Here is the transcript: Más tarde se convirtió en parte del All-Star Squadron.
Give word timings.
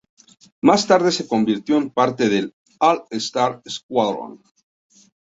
Más 0.61 0.87
tarde 0.87 1.11
se 1.11 1.27
convirtió 1.27 1.77
en 1.77 1.91
parte 1.91 2.27
del 2.27 2.55
All-Star 2.79 3.61
Squadron. 3.69 4.41